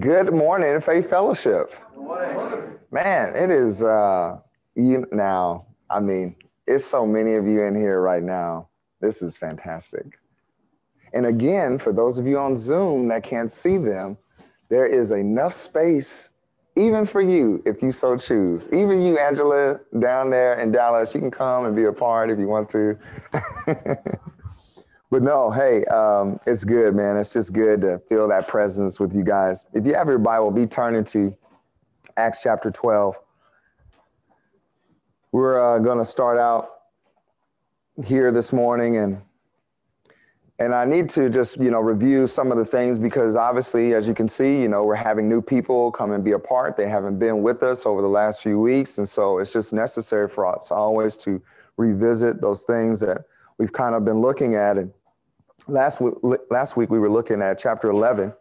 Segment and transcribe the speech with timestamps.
[0.00, 1.74] Good morning, Faith Fellowship.
[2.90, 4.38] Man, it is uh
[4.74, 5.66] you now.
[5.88, 6.36] I mean,
[6.66, 8.68] it's so many of you in here right now.
[9.00, 10.18] This is fantastic.
[11.14, 14.18] And again, for those of you on Zoom that can't see them,
[14.68, 16.30] there is enough space
[16.76, 18.68] even for you if you so choose.
[18.72, 22.38] Even you, Angela, down there in Dallas, you can come and be a part if
[22.38, 22.98] you want to.
[25.10, 27.16] But no, hey, um, it's good, man.
[27.16, 29.64] It's just good to feel that presence with you guys.
[29.72, 31.34] If you have your Bible, be turning to
[32.18, 33.18] Acts chapter 12.
[35.32, 36.70] We're uh, going to start out
[38.04, 39.20] here this morning and
[40.60, 44.08] and I need to just, you know, review some of the things because obviously, as
[44.08, 46.76] you can see, you know, we're having new people come and be a part.
[46.76, 48.98] They haven't been with us over the last few weeks.
[48.98, 51.40] And so it's just necessary for us always to
[51.76, 53.18] revisit those things that
[53.58, 54.78] we've kind of been looking at.
[54.78, 54.92] And
[55.66, 56.14] last week,
[56.50, 58.32] last week we were looking at chapter 11.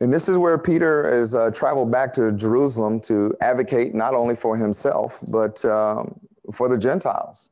[0.00, 4.34] And this is where Peter has uh, traveled back to Jerusalem to advocate not only
[4.34, 6.18] for himself, but um,
[6.52, 7.50] for the Gentiles.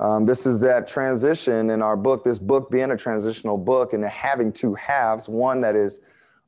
[0.00, 4.04] Um, this is that transition in our book, this book being a transitional book and
[4.04, 6.00] having two halves one that is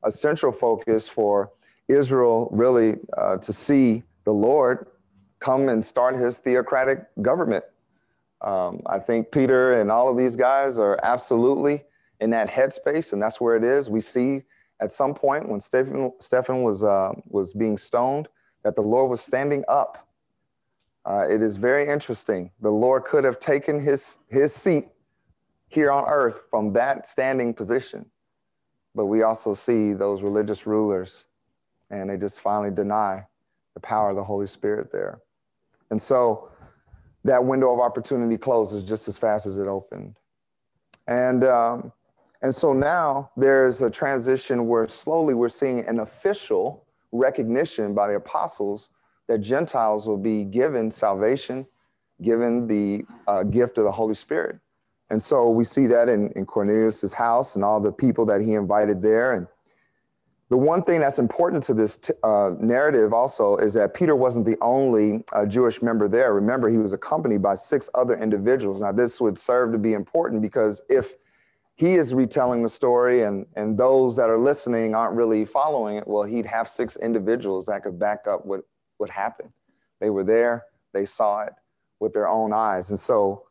[0.04, 1.50] a central focus for
[1.88, 4.86] Israel really uh, to see the Lord
[5.40, 7.64] come and start his theocratic government
[8.42, 11.84] um, I think Peter and all of these guys are absolutely
[12.20, 13.90] in that headspace, and that's where it is.
[13.90, 14.42] We see
[14.80, 18.28] at some point when Stephen, Stephen was, uh, was being stoned
[18.62, 20.08] that the Lord was standing up.
[21.04, 22.50] Uh, it is very interesting.
[22.60, 24.88] The Lord could have taken his, his seat
[25.68, 28.04] here on earth from that standing position.
[28.94, 31.26] But we also see those religious rulers,
[31.90, 33.24] and they just finally deny
[33.74, 35.20] the power of the Holy Spirit there.
[35.90, 36.50] And so,
[37.24, 40.16] that window of opportunity closes just as fast as it opened.
[41.06, 41.92] And, um,
[42.42, 48.14] and so now there's a transition where slowly we're seeing an official recognition by the
[48.14, 48.90] apostles
[49.28, 51.66] that Gentiles will be given salvation,
[52.22, 54.58] given the uh, gift of the Holy Spirit.
[55.10, 58.54] And so we see that in, in Cornelius' house and all the people that he
[58.54, 59.34] invited there.
[59.34, 59.46] And
[60.50, 64.44] the one thing that's important to this t- uh, narrative also is that Peter wasn't
[64.44, 66.34] the only uh, Jewish member there.
[66.34, 68.82] Remember, he was accompanied by six other individuals.
[68.82, 71.14] Now, this would serve to be important because if
[71.76, 76.08] he is retelling the story and, and those that are listening aren't really following it,
[76.08, 78.62] well, he'd have six individuals that could back up what,
[78.98, 79.52] what happened.
[80.00, 81.52] They were there, they saw it
[82.00, 82.90] with their own eyes.
[82.90, 83.46] And so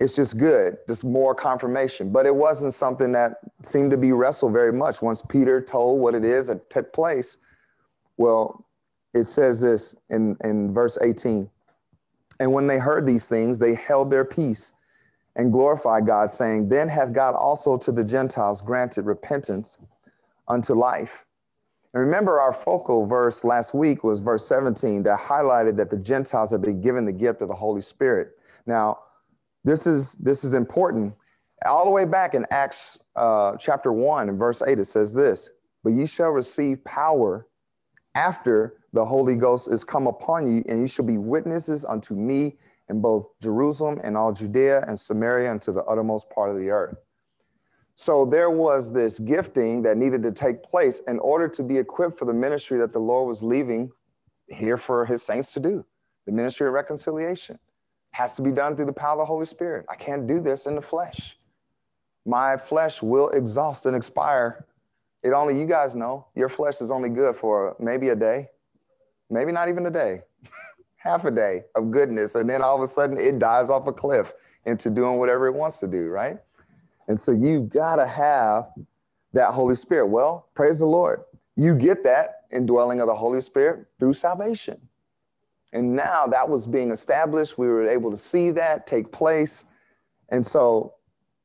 [0.00, 2.10] it's just good, just more confirmation.
[2.10, 5.02] But it wasn't something that seemed to be wrestled very much.
[5.02, 7.36] Once Peter told what it is that took place,
[8.16, 8.64] well,
[9.12, 11.48] it says this in, in verse 18.
[12.40, 14.72] And when they heard these things, they held their peace
[15.36, 19.78] and glorified God, saying, Then hath God also to the Gentiles granted repentance
[20.48, 21.26] unto life.
[21.92, 26.50] And remember, our focal verse last week was verse 17 that highlighted that the Gentiles
[26.52, 28.38] have been given the gift of the Holy Spirit.
[28.64, 29.00] Now,
[29.64, 31.14] this is this is important.
[31.66, 35.50] All the way back in Acts uh, chapter one and verse eight, it says this:
[35.84, 37.46] "But ye shall receive power
[38.14, 42.56] after the Holy Ghost is come upon you, and you shall be witnesses unto me
[42.88, 46.70] in both Jerusalem and all Judea and Samaria and to the uttermost part of the
[46.70, 46.96] earth."
[47.96, 52.18] So there was this gifting that needed to take place in order to be equipped
[52.18, 53.90] for the ministry that the Lord was leaving
[54.48, 55.84] here for his saints to do,
[56.24, 57.58] the ministry of reconciliation
[58.12, 59.86] has to be done through the power of the Holy Spirit.
[59.88, 61.38] I can't do this in the flesh.
[62.26, 64.66] My flesh will exhaust and expire.
[65.22, 68.48] It only, you guys know, your flesh is only good for maybe a day,
[69.30, 70.22] maybe not even a day,
[70.96, 72.34] half a day of goodness.
[72.34, 74.32] And then all of a sudden it dies off a cliff
[74.66, 76.38] into doing whatever it wants to do, right?
[77.08, 78.70] And so you gotta have
[79.32, 80.08] that Holy Spirit.
[80.08, 81.22] Well, praise the Lord.
[81.56, 84.80] You get that indwelling of the Holy Spirit through salvation.
[85.72, 87.58] And now that was being established.
[87.58, 89.64] We were able to see that take place.
[90.30, 90.94] And so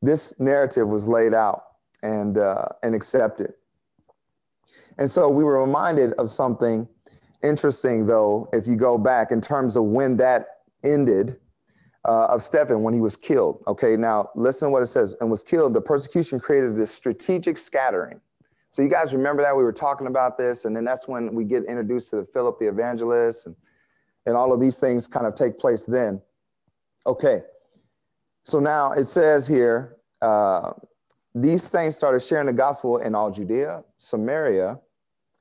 [0.01, 1.63] this narrative was laid out
[2.01, 3.53] and, uh, and accepted.
[4.97, 6.87] And so we were reminded of something
[7.43, 10.47] interesting, though, if you go back in terms of when that
[10.83, 11.39] ended
[12.05, 13.63] uh, of Stephen when he was killed.
[13.67, 15.73] Okay, now listen to what it says and was killed.
[15.73, 18.21] The persecution created this strategic scattering.
[18.71, 21.45] So you guys remember that we were talking about this, and then that's when we
[21.45, 23.55] get introduced to the Philip the evangelist and
[24.25, 26.21] and all of these things kind of take place then.
[27.07, 27.43] Okay,
[28.43, 30.73] so now it says here, uh,
[31.33, 34.79] these things started sharing the gospel in all Judea, Samaria,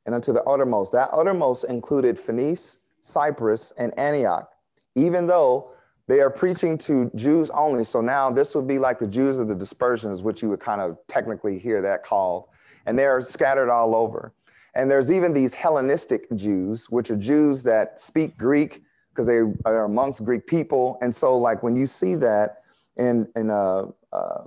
[0.06, 0.92] and unto the uttermost.
[0.92, 4.50] That uttermost included Phoenice, Cyprus, and Antioch,
[4.94, 5.70] even though
[6.06, 7.84] they are preaching to Jews only.
[7.84, 10.80] So now this would be like the Jews of the dispersions, which you would kind
[10.80, 12.48] of technically hear that called.
[12.86, 14.34] And they are scattered all over.
[14.76, 19.84] And there's even these Hellenistic Jews, which are Jews that speak Greek because they are
[19.84, 20.98] amongst Greek people.
[21.00, 22.62] And so, like when you see that
[22.96, 24.42] in in uh, uh,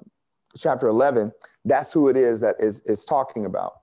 [0.57, 1.31] chapter 11,
[1.65, 3.81] that's who it is that is is talking about.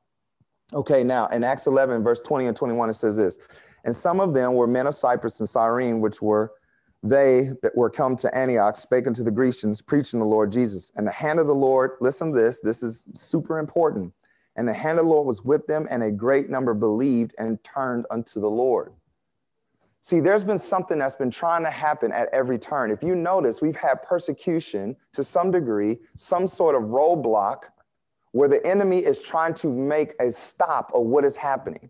[0.75, 3.39] Okay, now in Acts 11, verse 20 and 21, it says this,
[3.85, 6.53] and some of them were men of Cyprus and Cyrene, which were
[7.03, 10.91] they that were come to Antioch spake unto the Grecians, preaching the Lord Jesus.
[10.97, 14.13] And the hand of the Lord, listen to this, this is super important.
[14.57, 17.63] And the hand of the Lord was with them, and a great number believed and
[17.65, 18.93] turned unto the Lord.
[20.01, 22.91] See, there's been something that's been trying to happen at every turn.
[22.91, 27.63] If you notice, we've had persecution to some degree, some sort of roadblock
[28.33, 31.89] where the enemy is trying to make a stop of what is happening.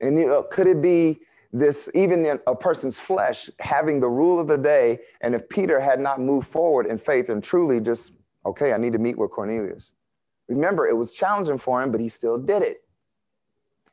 [0.00, 1.20] And you know, could it be
[1.52, 5.00] this, even a person's flesh, having the rule of the day?
[5.20, 8.12] And if Peter had not moved forward in faith and truly just,
[8.46, 9.92] okay, I need to meet with Cornelius.
[10.48, 12.82] Remember, it was challenging for him, but he still did it.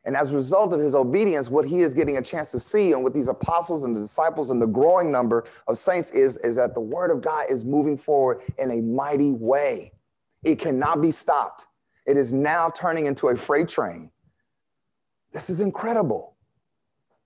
[0.05, 2.93] And as a result of his obedience, what he is getting a chance to see,
[2.93, 6.55] and what these apostles and the disciples and the growing number of saints, is, is
[6.55, 9.91] that the word of God is moving forward in a mighty way.
[10.43, 11.67] It cannot be stopped.
[12.05, 14.09] It is now turning into a freight train.
[15.31, 16.35] This is incredible.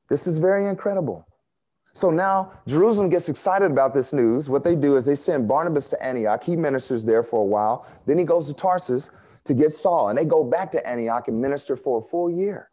[0.09, 1.25] This is very incredible.
[1.93, 4.49] So now Jerusalem gets excited about this news.
[4.49, 6.43] What they do is they send Barnabas to Antioch.
[6.43, 7.87] He ministers there for a while.
[8.07, 9.11] Then he goes to Tarsus
[9.43, 12.71] to get Saul, and they go back to Antioch and minister for a full year.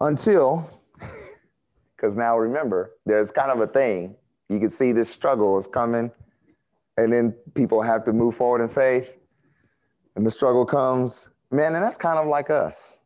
[0.00, 0.68] Until,
[1.96, 4.16] because now remember, there's kind of a thing.
[4.48, 6.10] You can see this struggle is coming,
[6.96, 9.14] and then people have to move forward in faith,
[10.16, 11.30] and the struggle comes.
[11.52, 12.98] Man, and that's kind of like us.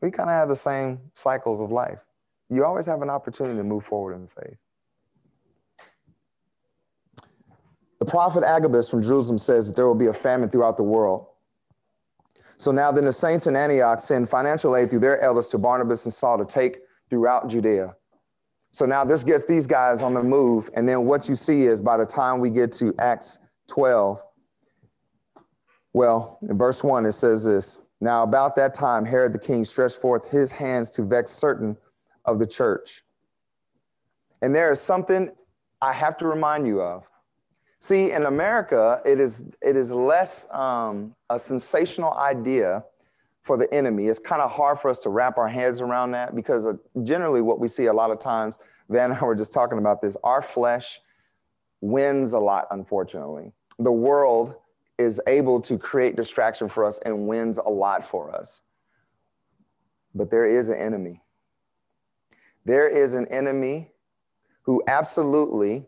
[0.00, 1.98] We kind of have the same cycles of life
[2.50, 4.56] you always have an opportunity to move forward in faith.
[7.98, 11.26] The prophet Agabus from Jerusalem says that there will be a famine throughout the world.
[12.56, 16.04] So now then the saints in Antioch send financial aid through their elders to Barnabas
[16.04, 16.78] and Saul to take
[17.10, 17.94] throughout Judea.
[18.70, 20.70] So now this gets these guys on the move.
[20.74, 24.22] And then what you see is by the time we get to Acts 12,
[25.92, 30.00] well, in verse 1, it says this Now about that time, Herod the king stretched
[30.00, 31.76] forth his hands to vex certain
[32.28, 33.02] of the church.
[34.42, 35.30] And there is something
[35.80, 37.04] I have to remind you of.
[37.80, 42.84] See, in America, it is, it is less um, a sensational idea
[43.42, 44.08] for the enemy.
[44.08, 46.66] It's kind of hard for us to wrap our heads around that because
[47.02, 48.58] generally, what we see a lot of times,
[48.90, 51.00] Van and I were just talking about this, our flesh
[51.80, 53.52] wins a lot, unfortunately.
[53.78, 54.56] The world
[54.98, 58.60] is able to create distraction for us and wins a lot for us.
[60.14, 61.22] But there is an enemy.
[62.68, 63.88] There is an enemy
[64.60, 65.86] who absolutely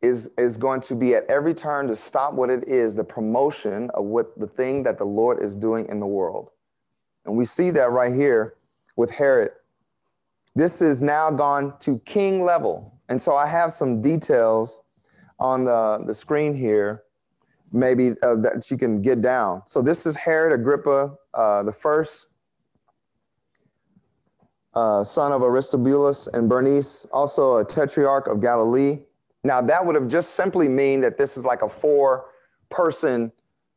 [0.00, 3.90] is, is going to be at every turn to stop what it is, the promotion
[3.92, 6.52] of what the thing that the Lord is doing in the world.
[7.26, 8.54] And we see that right here
[8.96, 9.50] with Herod.
[10.54, 12.98] This is now gone to king level.
[13.10, 14.80] And so I have some details
[15.38, 17.02] on the, the screen here,
[17.72, 19.64] maybe uh, that you can get down.
[19.66, 22.28] So this is Herod Agrippa uh, the first
[24.76, 28.98] uh, son of Aristobulus and Bernice, also a tetrarch of Galilee.
[29.42, 32.26] Now, that would have just simply mean that this is like a four
[32.68, 33.32] person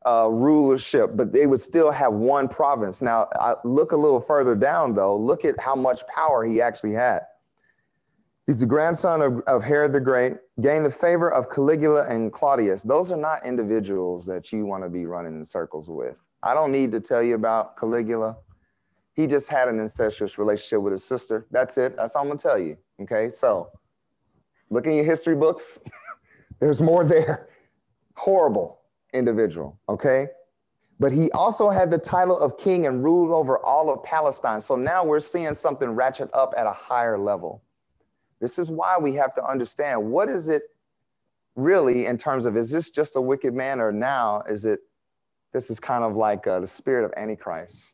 [0.06, 3.00] uh, rulership, but they would still have one province.
[3.00, 5.16] Now, I look a little further down, though.
[5.16, 7.20] Look at how much power he actually had.
[8.46, 12.82] He's the grandson of, of Herod the Great, gained the favor of Caligula and Claudius.
[12.82, 16.16] Those are not individuals that you want to be running in circles with.
[16.42, 18.36] I don't need to tell you about Caligula.
[19.20, 21.46] He just had an incestuous relationship with his sister.
[21.50, 21.94] That's it.
[21.94, 22.78] That's all I'm gonna tell you.
[23.02, 23.68] Okay, so
[24.70, 25.78] look in your history books.
[26.58, 27.50] There's more there.
[28.16, 28.80] Horrible
[29.12, 29.78] individual.
[29.90, 30.28] Okay.
[30.98, 34.58] But he also had the title of king and ruled over all of Palestine.
[34.62, 37.62] So now we're seeing something ratchet up at a higher level.
[38.40, 40.62] This is why we have to understand what is it
[41.56, 44.80] really in terms of is this just a wicked man or now is it
[45.52, 47.92] this is kind of like uh, the spirit of Antichrist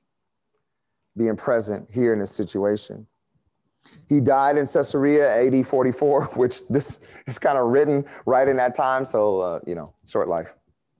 [1.16, 3.06] being present here in this situation.
[4.08, 8.74] He died in Caesarea AD 44, which this is kind of written right in that
[8.74, 9.04] time.
[9.04, 10.54] So, uh, you know, short life,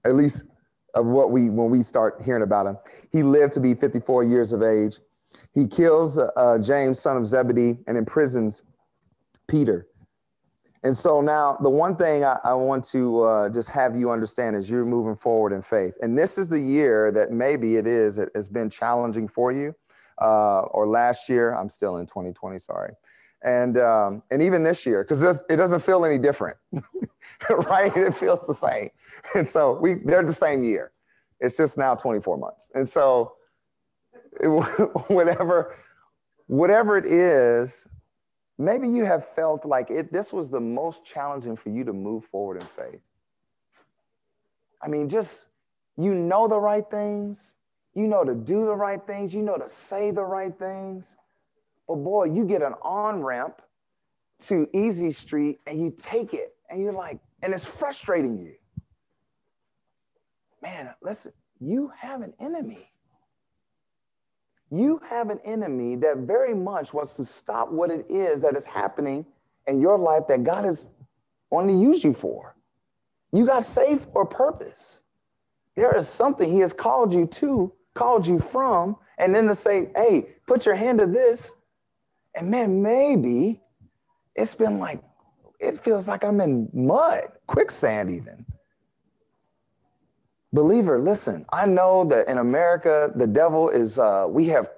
[0.05, 0.45] at least
[0.93, 2.77] of what we, when we start hearing about him.
[3.11, 4.99] He lived to be 54 years of age.
[5.53, 8.63] He kills uh, James, son of Zebedee, and imprisons
[9.47, 9.87] Peter.
[10.83, 14.55] And so now, the one thing I, I want to uh, just have you understand
[14.55, 15.93] is you're moving forward in faith.
[16.01, 19.75] And this is the year that maybe it is, it has been challenging for you
[20.21, 21.53] uh, or last year.
[21.53, 22.93] I'm still in 2020, sorry.
[23.43, 26.57] And, um, and even this year, because it doesn't feel any different,
[27.49, 27.95] right?
[27.95, 28.89] It feels the same.
[29.35, 30.91] And so we, they're the same year.
[31.39, 32.71] It's just now 24 months.
[32.73, 33.33] And so
[35.07, 35.75] whatever,
[36.47, 37.87] whatever it is,
[38.57, 42.25] maybe you have felt like it, this was the most challenging for you to move
[42.25, 43.01] forward in faith.
[44.81, 45.47] I mean, just
[45.97, 47.55] you know the right things,
[47.97, 51.17] you know to do the right things, you know to say the right things.
[51.87, 53.59] But boy, you get an on ramp
[54.43, 58.53] to Easy Street and you take it and you're like, and it's frustrating you.
[60.61, 62.91] Man, listen, you have an enemy.
[64.69, 68.67] You have an enemy that very much wants to stop what it is that is
[68.67, 69.25] happening
[69.65, 70.87] in your life that God is
[71.49, 72.55] wanting to use you for.
[73.31, 75.01] You got saved for a purpose.
[75.75, 79.89] There is something He has called you to, called you from, and then to say,
[79.95, 81.53] hey, put your hand to this.
[82.35, 83.59] And man, maybe
[84.35, 85.01] it's been like,
[85.59, 88.45] it feels like I'm in mud, quicksand, even.
[90.53, 94.69] Believer, listen, I know that in America, the devil is, uh, we have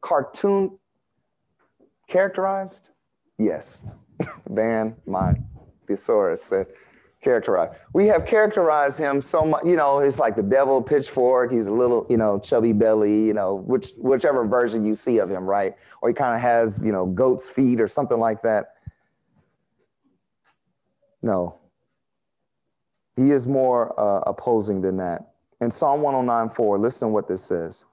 [0.00, 0.78] cartoon
[2.08, 2.90] characterized.
[3.38, 3.84] Yes,
[4.48, 5.34] Van, my
[5.86, 6.66] thesaurus said
[7.24, 7.72] characterized.
[7.94, 11.50] We have characterized him so much, you know, it's like the devil pitchfork.
[11.50, 15.30] He's a little, you know, chubby belly, you know, which whichever version you see of
[15.30, 15.74] him, right?
[16.02, 18.74] Or he kind of has, you know, goat's feet or something like that.
[21.22, 21.58] No,
[23.16, 25.32] he is more uh, opposing than that.
[25.60, 27.86] In Psalm 109 4, listen what this says.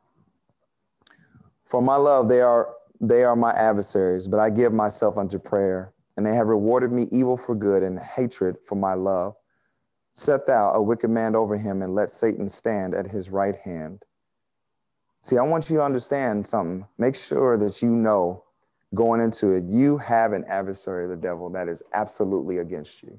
[1.66, 5.94] For my love, they are they are my adversaries, but I give myself unto prayer,
[6.18, 9.36] and they have rewarded me evil for good and hatred for my love.
[10.14, 14.04] Set thou a wicked man over him, and let Satan stand at his right hand.
[15.22, 16.86] See, I want you to understand something.
[16.98, 18.44] Make sure that you know
[18.94, 23.18] going into it, you have an adversary, the devil, that is absolutely against you.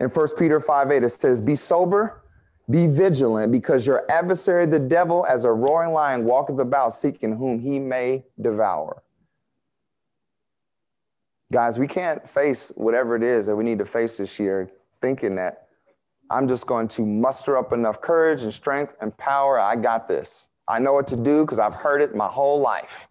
[0.00, 2.24] In 1 Peter 5 8, it says, Be sober,
[2.68, 7.58] be vigilant, because your adversary, the devil, as a roaring lion, walketh about seeking whom
[7.58, 9.02] he may devour.
[11.54, 14.68] Guys, we can't face whatever it is that we need to face this year
[15.00, 15.68] thinking that
[16.28, 19.60] I'm just going to muster up enough courage and strength and power.
[19.60, 20.48] I got this.
[20.66, 23.06] I know what to do because I've heard it my whole life.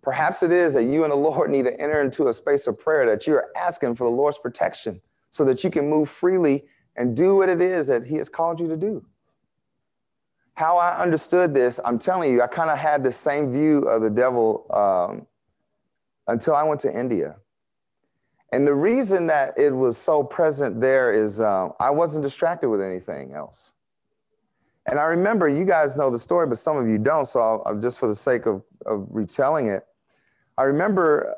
[0.00, 2.78] Perhaps it is that you and the Lord need to enter into a space of
[2.78, 6.64] prayer that you're asking for the Lord's protection so that you can move freely
[6.96, 9.04] and do what it is that He has called you to do.
[10.54, 14.00] How I understood this, I'm telling you, I kind of had the same view of
[14.00, 15.26] the devil um,
[16.28, 17.36] until I went to India.
[18.52, 22.80] And the reason that it was so present there is uh, I wasn't distracted with
[22.80, 23.72] anything else.
[24.86, 27.26] And I remember, you guys know the story, but some of you don't.
[27.26, 29.86] So I'll, I'll, just for the sake of, of retelling it,
[30.56, 31.34] I remember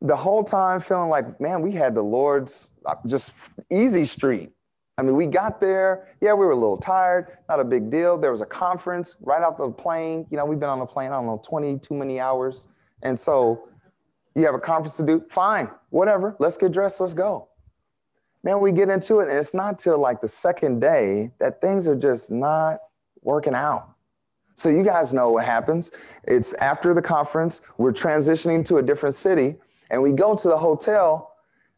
[0.00, 3.32] the whole time feeling like, man, we had the Lord's uh, just
[3.70, 4.52] easy street.
[4.96, 6.08] I mean, we got there.
[6.22, 7.36] Yeah, we were a little tired.
[7.50, 8.16] Not a big deal.
[8.16, 10.26] There was a conference right off the plane.
[10.30, 12.68] You know, we've been on the plane, I don't know, 20, too many hours.
[13.02, 13.68] And so
[14.36, 15.24] you have a conference to do.
[15.30, 16.36] Fine, whatever.
[16.38, 17.00] Let's get dressed.
[17.00, 17.48] Let's go.
[18.44, 19.28] Man, we get into it.
[19.28, 22.78] And it's not till like the second day that things are just not
[23.22, 23.88] working out.
[24.54, 25.90] So you guys know what happens.
[26.24, 27.62] It's after the conference.
[27.78, 29.56] We're transitioning to a different city.
[29.90, 31.32] And we go to the hotel,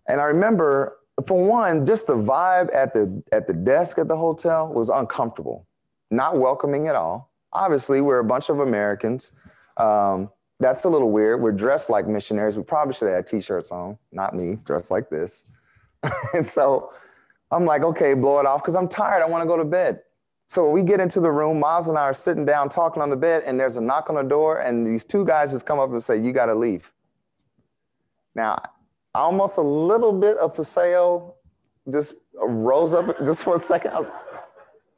[0.08, 4.16] and I remember, for one, just the vibe at the at the desk at the
[4.16, 5.66] hotel was uncomfortable,
[6.10, 7.30] not welcoming at all.
[7.52, 9.32] Obviously, we're a bunch of Americans.
[9.76, 11.40] Um, that's a little weird.
[11.40, 12.56] We're dressed like missionaries.
[12.56, 13.96] We probably should have had t-shirts on.
[14.12, 15.46] Not me, dressed like this.
[16.34, 16.92] and so
[17.50, 19.22] I'm like, okay, blow it off because I'm tired.
[19.22, 20.00] I want to go to bed.
[20.46, 21.60] So we get into the room.
[21.60, 24.16] Miles and I are sitting down talking on the bed, and there's a knock on
[24.16, 26.90] the door, and these two guys just come up and say, "You got to leave."
[28.34, 28.62] Now,
[29.14, 31.34] almost a little bit of Paseo
[31.92, 33.92] just rose up just for a second.
[33.92, 34.06] Was,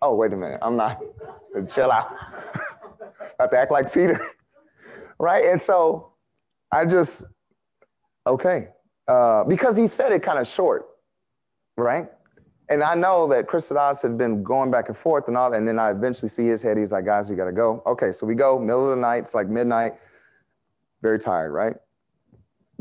[0.03, 0.61] oh, wait a minute.
[0.63, 1.03] I'm not.
[1.69, 2.15] Chill out.
[3.41, 4.21] have to act like Peter.
[5.21, 5.45] Right?
[5.45, 6.13] And so
[6.73, 7.25] I just,
[8.27, 8.69] okay.
[9.07, 10.87] Uh, because he said it kind of short,
[11.77, 12.09] right?
[12.69, 15.57] And I know that Chris Adas had been going back and forth and all that.
[15.57, 16.79] And then I eventually see his head.
[16.79, 17.83] He's like, guys, we got to go.
[17.87, 19.19] Okay, so we go, middle of the night.
[19.19, 19.95] It's like midnight.
[21.03, 21.77] Very tired, right?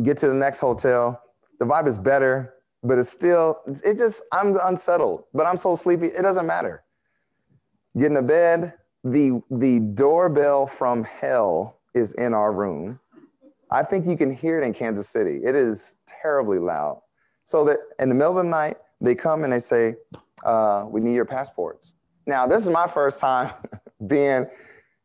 [0.03, 1.21] get to the next hotel.
[1.59, 6.07] The vibe is better, but it's still, it just, I'm unsettled, but I'm so sleepy,
[6.07, 6.83] it doesn't matter.
[7.97, 12.99] Get in bed, the, the doorbell from hell is in our room.
[13.71, 15.41] I think you can hear it in Kansas City.
[15.43, 17.01] It is terribly loud.
[17.45, 19.95] So that in the middle of the night, they come and they say,
[20.43, 21.93] uh, we need your passports.
[22.25, 23.51] Now, this is my first time
[24.07, 24.47] being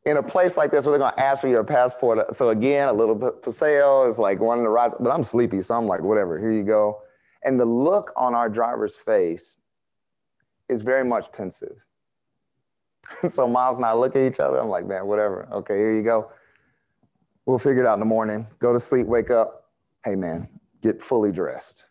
[0.07, 2.35] in a place like this where they're to ask for your passport.
[2.35, 5.75] So again, a little bit paseo is like wanting to rise, but I'm sleepy, so
[5.75, 7.01] I'm like, whatever, here you go.
[7.43, 9.59] And the look on our driver's face
[10.69, 11.77] is very much pensive.
[13.29, 14.59] so Miles and I look at each other.
[14.59, 15.49] I'm like, man, whatever.
[15.53, 16.31] Okay, here you go.
[17.47, 18.47] We'll figure it out in the morning.
[18.59, 19.71] Go to sleep, wake up.
[20.05, 20.49] Hey, man,
[20.83, 21.87] get fully dressed.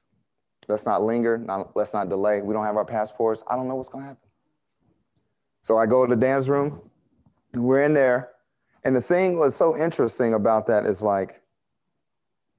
[0.67, 1.37] Let's not linger.
[1.37, 2.41] Not, let's not delay.
[2.41, 3.43] We don't have our passports.
[3.47, 4.29] I don't know what's going to happen.
[5.61, 6.81] So I go to the Dan's room.
[7.55, 8.31] We're in there.
[8.83, 11.41] And the thing was so interesting about that is like,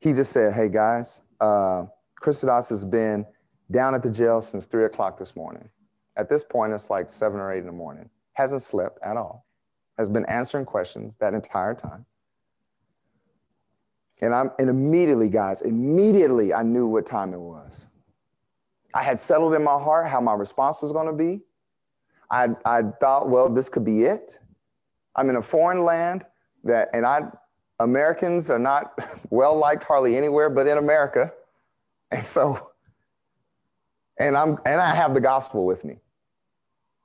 [0.00, 1.86] he just said, hey, guys, uh,
[2.16, 3.26] Christos has been
[3.70, 5.68] down at the jail since three o'clock this morning.
[6.16, 8.08] At this point, it's like seven or eight in the morning.
[8.34, 9.46] Hasn't slept at all.
[9.98, 12.06] Has been answering questions that entire time.
[14.20, 17.88] And I'm and immediately, guys, immediately I knew what time it was.
[18.94, 21.40] I had settled in my heart how my response was going to be.
[22.30, 24.38] I, I thought, well, this could be it.
[25.16, 26.24] I'm in a foreign land
[26.62, 27.22] that, and I,
[27.80, 28.98] Americans are not
[29.30, 31.32] well liked hardly anywhere but in America.
[32.10, 32.70] And so,
[34.18, 35.98] and I'm, and I have the gospel with me.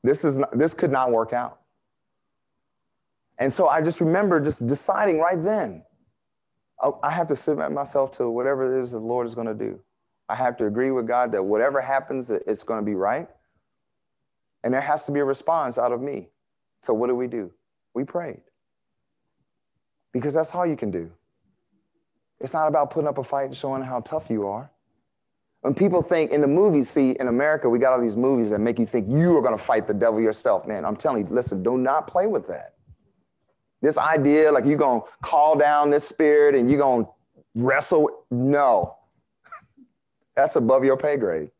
[0.03, 1.59] This is, not, this could not work out.
[3.39, 5.83] And so I just remember just deciding right then,
[7.03, 9.79] I have to submit myself to whatever it is the Lord is going to do.
[10.29, 13.27] I have to agree with God that whatever happens, it's going to be right.
[14.63, 16.29] And there has to be a response out of me.
[16.81, 17.51] So what do we do?
[17.93, 18.41] We prayed.
[20.13, 21.11] Because that's all you can do.
[22.39, 24.71] It's not about putting up a fight and showing how tough you are.
[25.61, 28.59] When people think in the movies, see, in America, we got all these movies that
[28.59, 30.65] make you think you are going to fight the devil yourself.
[30.65, 32.75] Man, I'm telling you, listen, do not play with that.
[33.81, 37.11] This idea, like you're going to call down this spirit and you're going to
[37.55, 38.95] wrestle, no.
[40.35, 41.51] That's above your pay grade.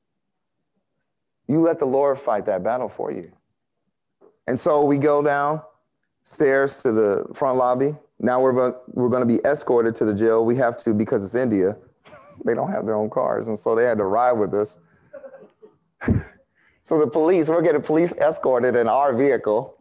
[1.47, 3.31] You let the Lord fight that battle for you.
[4.47, 7.95] And so we go downstairs to the front lobby.
[8.19, 10.43] Now we're, we're going to be escorted to the jail.
[10.43, 11.77] We have to because it's India.
[12.45, 13.47] they don't have their own cars.
[13.47, 14.77] And so they had to ride with us.
[16.83, 19.78] so the police, we're getting police escorted in our vehicle.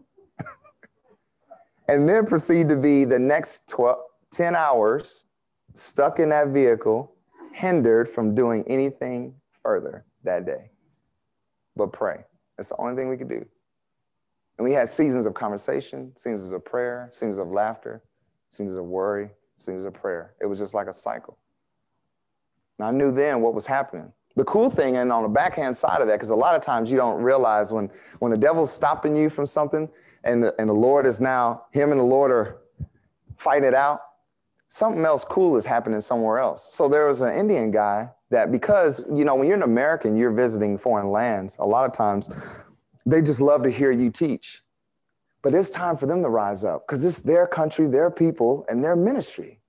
[1.88, 3.98] And then proceed to be the next 12,
[4.30, 5.26] 10 hours
[5.74, 7.14] stuck in that vehicle,
[7.52, 10.70] hindered from doing anything further that day
[11.78, 12.24] but pray.
[12.58, 13.46] That's the only thing we could do.
[14.58, 18.02] And we had seasons of conversation, seasons of prayer, seasons of laughter,
[18.50, 20.34] seasons of worry, seasons of prayer.
[20.40, 21.38] It was just like a cycle.
[22.78, 24.12] And I knew then what was happening.
[24.36, 26.90] The cool thing, and on the backhand side of that, because a lot of times
[26.90, 29.88] you don't realize when, when the devil's stopping you from something
[30.24, 32.58] and the, and the Lord is now, him and the Lord are
[33.36, 34.00] fighting it out,
[34.68, 36.68] something else cool is happening somewhere else.
[36.70, 40.30] So there was an Indian guy that because, you know, when you're an American, you're
[40.30, 42.28] visiting foreign lands, a lot of times
[43.06, 44.62] they just love to hear you teach.
[45.40, 48.84] But it's time for them to rise up because it's their country, their people, and
[48.84, 49.60] their ministry.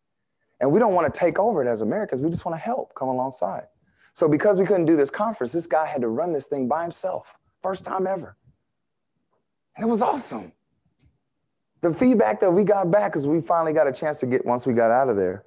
[0.60, 2.22] And we don't want to take over it as Americans.
[2.22, 3.68] We just want to help come alongside.
[4.14, 6.82] So because we couldn't do this conference, this guy had to run this thing by
[6.82, 7.28] himself.
[7.62, 8.36] First time ever.
[9.80, 10.52] And it was awesome.
[11.82, 14.68] The feedback that we got back is we finally got a chance to get once
[14.68, 15.46] we got out of there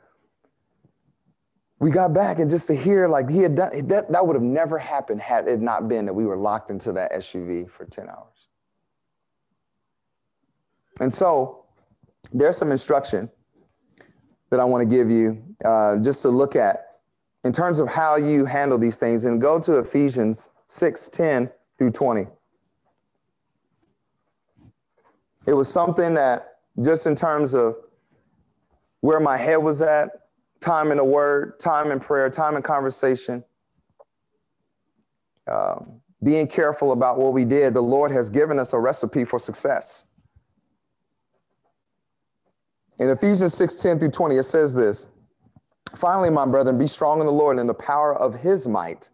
[1.82, 4.42] we got back and just to hear like he had done that, that would have
[4.42, 8.08] never happened had it not been that we were locked into that SUV for 10
[8.08, 8.48] hours.
[11.00, 11.64] And so
[12.32, 13.28] there's some instruction
[14.50, 17.00] that I want to give you uh, just to look at
[17.42, 21.90] in terms of how you handle these things and go to Ephesians 6 10 through
[21.90, 22.28] 20.
[25.46, 27.76] It was something that just in terms of
[29.00, 30.10] where my head was at,
[30.60, 33.44] time in the word, time in prayer, time in conversation,
[35.48, 39.40] um, being careful about what we did, the Lord has given us a recipe for
[39.40, 40.04] success.
[43.00, 45.08] In Ephesians 6 10 through 20, it says this
[45.96, 49.10] Finally, my brethren, be strong in the Lord and in the power of his might.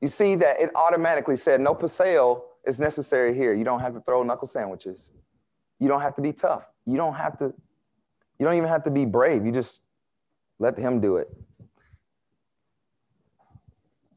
[0.00, 3.54] You see that it automatically said no paseo is necessary here.
[3.54, 5.10] You don't have to throw knuckle sandwiches.
[5.78, 6.64] You don't have to be tough.
[6.84, 7.52] You don't have to,
[8.38, 9.44] you don't even have to be brave.
[9.44, 9.80] You just
[10.58, 11.28] let him do it.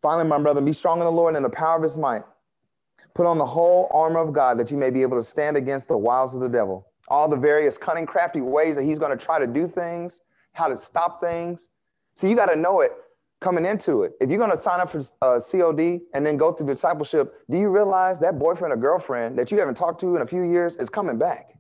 [0.02, 2.24] Finally, my brother, be strong in the Lord and in the power of his might.
[3.14, 5.90] Put on the whole armor of God that you may be able to stand against
[5.90, 6.88] the wiles of the devil.
[7.10, 10.22] All the various cunning, crafty ways that he's going to try to do things,
[10.54, 11.70] how to stop things.
[12.14, 12.94] So you got to know it
[13.42, 14.14] coming into it.
[14.20, 17.58] If you're going to sign up for uh, COD and then go through discipleship, do
[17.58, 20.76] you realize that boyfriend or girlfriend that you haven't talked to in a few years
[20.76, 21.60] is coming back?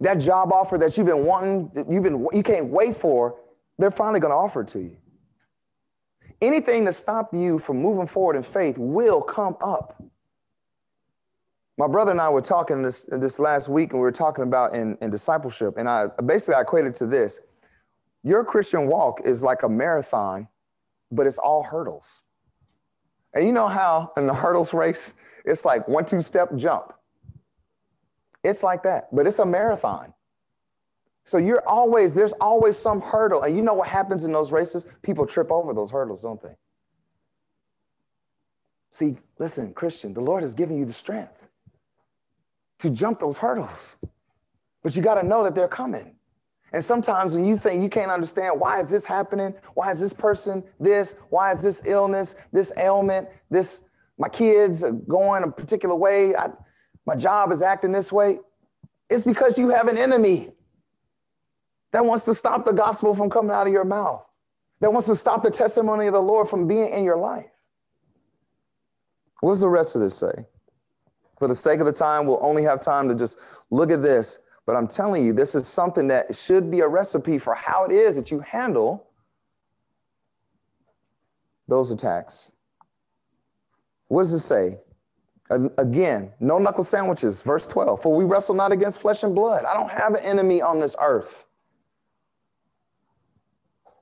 [0.00, 3.36] that job offer that you've been wanting, you've been you can't wait for,
[3.78, 4.96] they're finally going to offer it to you.
[6.40, 10.00] Anything to stop you from moving forward in faith will come up.
[11.76, 14.74] My brother and I were talking this this last week, and we were talking about
[14.74, 17.40] in, in discipleship, and I basically I equated to this:
[18.22, 20.48] your Christian walk is like a marathon,
[21.10, 22.22] but it's all hurdles.
[23.34, 26.92] And you know how in the hurdles race, it's like one, two step jump.
[28.44, 30.12] It's like that, but it's a marathon.
[31.24, 33.42] So you're always, there's always some hurdle.
[33.42, 34.86] And you know what happens in those races?
[35.02, 36.56] People trip over those hurdles, don't they?
[38.92, 41.46] See, listen, Christian, the Lord has given you the strength
[42.78, 43.98] to jump those hurdles.
[44.82, 46.14] But you got to know that they're coming.
[46.72, 49.54] And sometimes when you think you can't understand why is this happening?
[49.74, 51.16] Why is this person this?
[51.30, 53.82] Why is this illness, this ailment, this
[54.18, 56.50] my kids are going a particular way, I,
[57.06, 58.40] my job is acting this way?
[59.08, 60.50] It's because you have an enemy
[61.92, 64.24] that wants to stop the gospel from coming out of your mouth.
[64.80, 67.46] That wants to stop the testimony of the Lord from being in your life.
[69.40, 70.46] What's the rest of this say?
[71.38, 73.38] For the sake of the time, we'll only have time to just
[73.70, 74.38] look at this.
[74.68, 77.90] But I'm telling you, this is something that should be a recipe for how it
[77.90, 79.06] is that you handle
[81.66, 82.52] those attacks.
[84.08, 84.78] What does it say?
[85.48, 88.02] Again, no knuckle sandwiches, verse 12.
[88.02, 89.64] For we wrestle not against flesh and blood.
[89.64, 91.46] I don't have an enemy on this earth.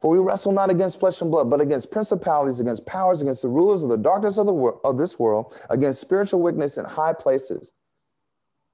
[0.00, 3.48] For we wrestle not against flesh and blood, but against principalities, against powers, against the
[3.48, 7.12] rulers of the darkness of, the wor- of this world, against spiritual wickedness in high
[7.12, 7.72] places.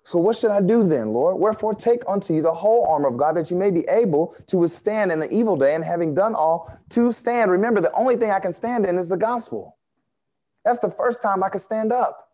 [0.04, 1.38] So what should I do then, Lord?
[1.38, 4.58] Wherefore take unto you the whole armor of God that you may be able to
[4.58, 7.50] withstand in the evil day, and having done all, to stand.
[7.50, 9.76] Remember, the only thing I can stand in is the gospel.
[10.64, 12.30] That's the first time I can stand up.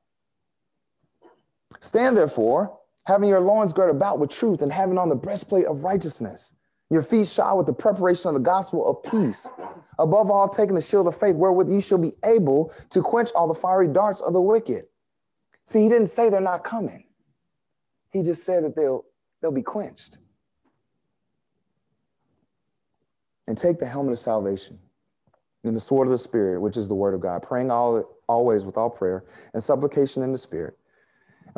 [1.81, 5.85] Stand therefore, having your loins girded about with truth, and having on the breastplate of
[5.85, 6.55] righteousness
[6.91, 9.47] your feet shod with the preparation of the gospel of peace.
[9.99, 13.47] Above all, taking the shield of faith, wherewith you shall be able to quench all
[13.47, 14.87] the fiery darts of the wicked.
[15.67, 17.05] See, he didn't say they're not coming.
[18.11, 19.05] He just said that they'll,
[19.41, 20.19] they'll be quenched.
[23.47, 24.79] And take the helmet of salvation
[25.65, 28.65] and the sword of the Spirit, which is the word of God, praying all, always
[28.65, 30.79] with all prayer and supplication in the Spirit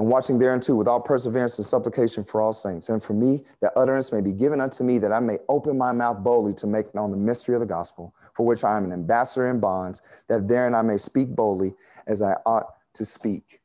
[0.00, 2.88] and watching thereunto with all perseverance and supplication for all saints.
[2.88, 5.92] And for me, that utterance may be given unto me, that I may open my
[5.92, 8.92] mouth boldly to make known the mystery of the gospel, for which I am an
[8.92, 11.74] ambassador in bonds, that therein I may speak boldly
[12.06, 13.59] as I ought to speak.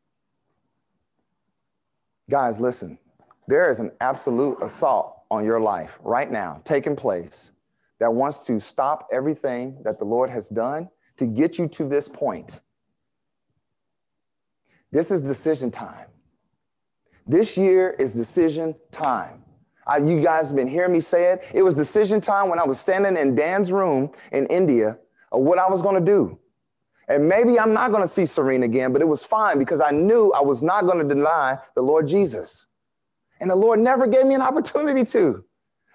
[2.29, 2.97] Guys, listen,
[3.47, 7.51] there is an absolute assault on your life right now taking place
[7.99, 12.07] that wants to stop everything that the Lord has done to get you to this
[12.07, 12.61] point.
[14.91, 16.07] This is decision time.
[17.27, 19.43] This year is decision time.
[19.87, 21.43] Uh, you guys have been hearing me say it.
[21.53, 24.97] It was decision time when I was standing in Dan's room in India
[25.31, 26.39] of what I was going to do.
[27.07, 29.91] And maybe I'm not going to see Serene again, but it was fine because I
[29.91, 32.65] knew I was not going to deny the Lord Jesus.
[33.39, 35.43] And the Lord never gave me an opportunity to.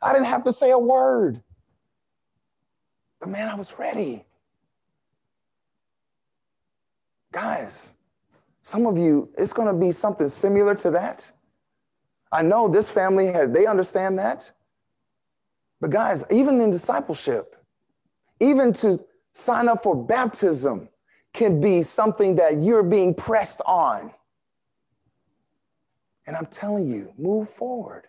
[0.02, 1.42] I didn't have to say a word.
[3.20, 4.24] But man, I was ready.
[7.32, 7.92] Guys,
[8.62, 11.30] some of you, it's going to be something similar to that.
[12.32, 14.50] I know this family has, they understand that.
[15.80, 17.56] But guys, even in discipleship,
[18.38, 20.88] even to sign up for baptism
[21.32, 24.10] can be something that you're being pressed on.
[26.26, 28.06] And I'm telling you, move forward.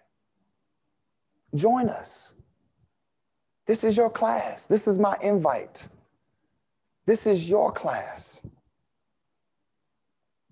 [1.56, 2.34] Join us.
[3.68, 4.68] This is your class.
[4.68, 5.88] This is my invite.
[7.06, 8.42] This is your class.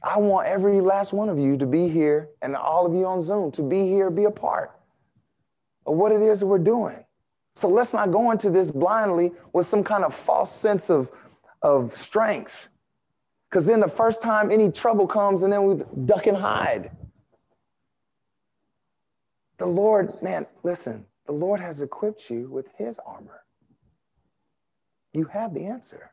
[0.02, 3.22] I want every last one of you to be here and all of you on
[3.22, 4.72] Zoom to be here, be a part
[5.86, 7.04] of what it is that we're doing.
[7.56, 11.12] So let's not go into this blindly with some kind of false sense of,
[11.62, 12.70] of strength.
[13.50, 16.92] Because then the first time any trouble comes and then we duck and hide.
[19.58, 23.44] The Lord, man, listen, the Lord has equipped you with his armor.
[25.14, 26.12] You have the answer.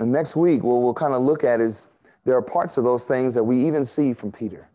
[0.00, 1.88] And next week, what we'll kind of look at is
[2.24, 4.68] there are parts of those things that we even see from Peter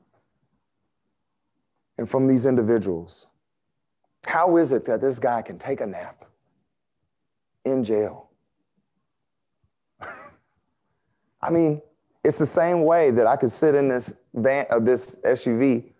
[1.97, 3.27] and from these individuals.
[4.25, 6.25] How is it that this guy can take a nap
[7.65, 8.29] in jail?
[11.41, 11.81] I mean,
[12.23, 15.91] it's the same way that I could sit in this van of uh, this SUV,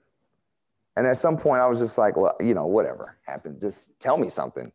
[0.96, 4.18] and at some point I was just like, well, you know, whatever happened, just tell
[4.18, 4.72] me something.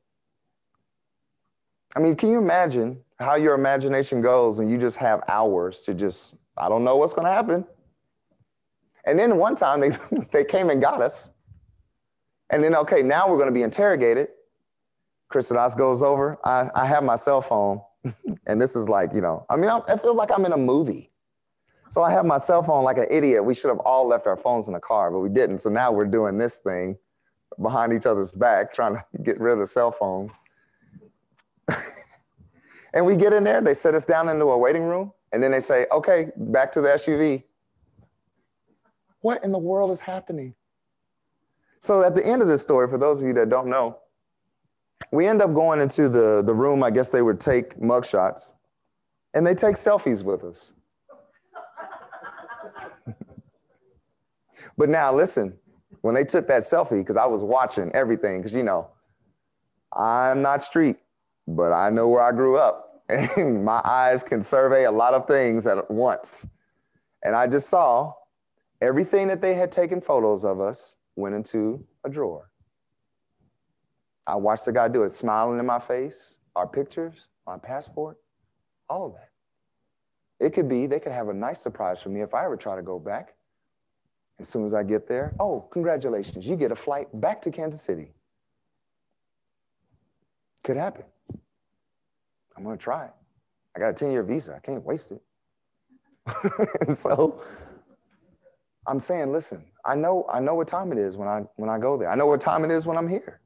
[1.97, 5.95] I mean, can you imagine how your imagination goes and you just have hours to
[5.95, 7.65] just, I don't know what's going to happen.
[9.05, 9.97] And then one time they,
[10.33, 11.31] they came and got us.
[12.51, 14.29] And then, okay, now we're going to be interrogated.
[15.33, 16.39] Christodos goes over.
[16.45, 17.81] I, I have my cell phone.
[18.47, 20.59] and this is like, you know, I mean, I, I feel like I'm in a
[20.59, 21.11] movie.
[21.91, 23.45] So I have my cell phone like an idiot.
[23.45, 25.61] We should have all left our phones in the car, but we didn't.
[25.61, 26.97] So now we're doing this thing
[27.61, 30.39] behind each other's back, trying to get rid of the cell phones.
[32.95, 35.13] And we get in there, they set us down into a waiting room.
[35.33, 37.43] And then they say, okay, back to the SUV.
[39.21, 40.55] What in the world is happening?
[41.81, 43.99] So at the end of this story, for those of you that don't know,
[45.13, 46.83] we end up going into the, the room.
[46.83, 48.55] I guess they would take mugshots
[49.35, 50.73] and they take selfies with us.
[54.77, 55.57] but now listen,
[56.03, 58.89] when they took that selfie, because I was watching everything, because you know,
[59.93, 60.97] I'm not street,
[61.47, 62.85] but I know where I grew up.
[63.37, 66.47] And my eyes can survey a lot of things at once.
[67.25, 68.13] And I just saw
[68.83, 72.51] everything that they had taken photos of us went into a drawer.
[74.29, 78.19] I watched the guy do it, smiling in my face, our pictures, my passport,
[78.91, 79.31] all of that.
[80.39, 82.77] It could be, they could have a nice surprise for me if I ever try
[82.77, 83.35] to go back.
[84.39, 87.81] As soon as I get there, oh, congratulations, you get a flight back to Kansas
[87.81, 88.13] City.
[90.63, 91.05] Could happen.
[92.57, 93.09] I'm gonna try
[93.75, 95.23] I got a 10 year visa, I can't waste it.
[96.99, 97.43] so
[98.87, 101.79] I'm saying, listen, I know, I know what time it is when I when I
[101.79, 102.11] go there.
[102.11, 103.41] I know what time it is when I'm here.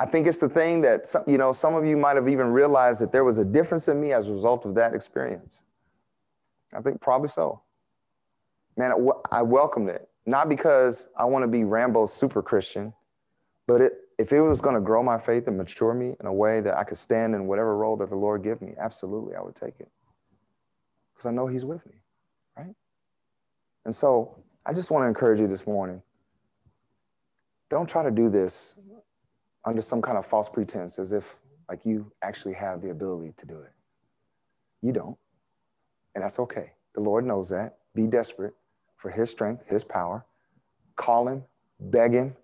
[0.00, 2.46] I think it's the thing that some, you know, some of you might have even
[2.46, 5.62] realized that there was a difference in me as a result of that experience.
[6.74, 7.60] I think probably so.
[8.78, 8.94] Man,
[9.30, 12.94] I welcomed it, not because I want to be Rambo's super Christian,
[13.66, 16.32] but it, if it was going to grow my faith and mature me in a
[16.32, 19.42] way that I could stand in whatever role that the Lord give me, absolutely, I
[19.42, 19.90] would take it.
[21.12, 21.96] Because I know He's with me,
[22.56, 22.74] right?
[23.84, 26.00] And so I just want to encourage you this morning.
[27.68, 28.76] Don't try to do this
[29.64, 31.36] under some kind of false pretense as if
[31.68, 33.72] like you actually have the ability to do it.
[34.82, 35.16] You don't.
[36.14, 36.72] And that's okay.
[36.94, 37.78] The Lord knows that.
[37.94, 38.54] Be desperate
[38.96, 40.24] for his strength, his power.
[40.96, 41.44] Call him,
[41.78, 42.34] beg him,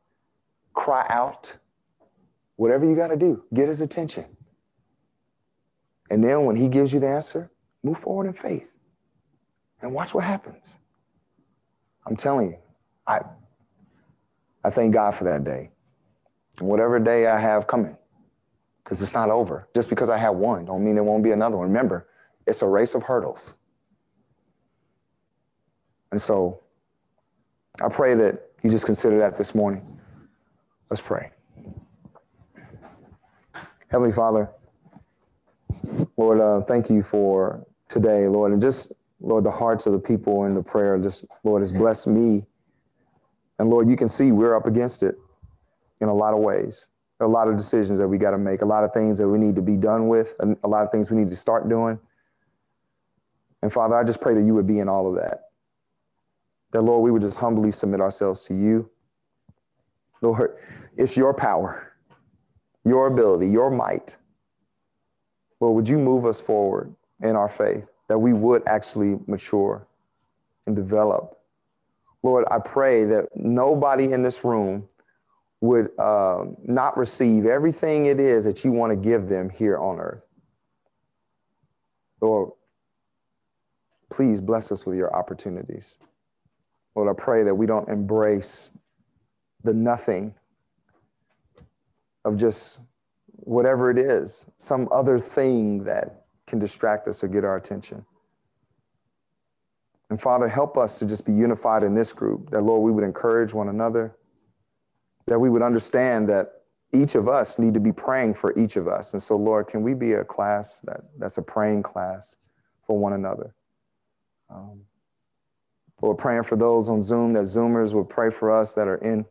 [0.74, 1.56] cry out.
[2.56, 4.24] Whatever you got to do, get his attention.
[6.10, 7.50] And then when he gives you the answer,
[7.82, 8.70] move forward in faith
[9.82, 10.78] and watch what happens.
[12.06, 12.58] I'm telling you,
[13.06, 13.20] I
[14.64, 15.70] I thank God for that day
[16.60, 17.96] whatever day I have coming,
[18.82, 19.68] because it's not over.
[19.74, 21.68] Just because I have one, don't mean there won't be another one.
[21.68, 22.08] Remember,
[22.46, 23.54] it's a race of hurdles.
[26.12, 26.60] And so
[27.82, 29.98] I pray that you just consider that this morning.
[30.88, 31.30] Let's pray.
[33.88, 34.50] Heavenly Father,
[36.16, 40.44] Lord, uh, thank you for today, Lord, and just, Lord, the hearts of the people
[40.44, 42.44] in the prayer, just, Lord, has blessed me.
[43.58, 45.16] And Lord, you can see we're up against it
[46.00, 46.88] in a lot of ways.
[47.20, 49.38] A lot of decisions that we got to make, a lot of things that we
[49.38, 51.98] need to be done with, a lot of things we need to start doing.
[53.62, 55.44] And Father, I just pray that you would be in all of that.
[56.72, 58.90] That, Lord, we would just humbly submit ourselves to you.
[60.20, 60.58] Lord,
[60.98, 61.94] it's your power,
[62.84, 64.18] your ability, your might.
[65.60, 69.86] Lord, would you move us forward in our faith that we would actually mature
[70.66, 71.40] and develop?
[72.22, 74.86] Lord, I pray that nobody in this room
[75.60, 79.98] would uh, not receive everything it is that you want to give them here on
[79.98, 80.22] earth.
[82.20, 82.50] Lord,
[84.10, 85.98] please bless us with your opportunities.
[86.94, 88.70] Lord, I pray that we don't embrace
[89.64, 90.34] the nothing
[92.24, 92.80] of just
[93.30, 98.04] whatever it is, some other thing that can distract us or get our attention.
[100.10, 103.04] And Father, help us to just be unified in this group, that Lord, we would
[103.04, 104.16] encourage one another
[105.26, 106.62] that we would understand that
[106.92, 109.12] each of us need to be praying for each of us.
[109.12, 112.36] And so, Lord, can we be a class that, that's a praying class
[112.86, 113.54] for one another?
[114.48, 114.82] Um,
[116.00, 119.24] Lord, praying for those on Zoom, that Zoomers would pray for us that are in,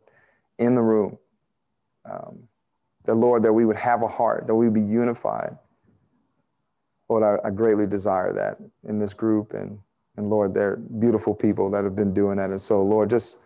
[0.58, 1.16] in the room.
[2.04, 2.40] Um,
[3.04, 5.56] that, Lord, that we would have a heart, that we would be unified.
[7.08, 9.54] Lord, I, I greatly desire that in this group.
[9.54, 9.78] And,
[10.16, 12.50] and Lord, they're beautiful people that have been doing that.
[12.50, 13.38] And so, Lord, just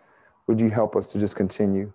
[0.47, 1.93] would you help us to just continue?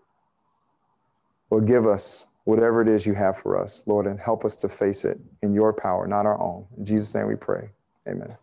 [1.57, 4.69] Lord, give us whatever it is you have for us, Lord, and help us to
[4.69, 6.67] face it in your power, not our own.
[6.77, 7.71] In Jesus' name we pray.
[8.07, 8.37] Amen.